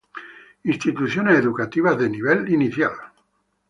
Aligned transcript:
Instituciones 0.63 1.37
Educativas 1.37 1.95
de 1.99 2.09
Nivel 2.09 2.51
Inicial. 2.51 2.93